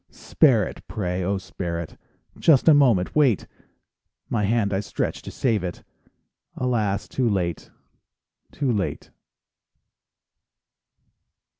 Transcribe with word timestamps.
Spare 0.09 0.65
it, 0.67 0.81
pray, 0.87 1.23
oh, 1.23 1.37
spare 1.37 1.79
it, 1.79 1.95
Just 2.39 2.67
a 2.67 2.73
moment 2.73 3.15
wait! 3.15 3.45
My 4.29 4.45
hand 4.45 4.73
I 4.73 4.79
stretch 4.79 5.21
to 5.21 5.29
save 5.29 5.63
it— 5.63 5.83
Alas, 6.55 7.07
too 7.07 7.29
late, 7.29 7.69
too 8.51 8.71
late! 8.71 9.11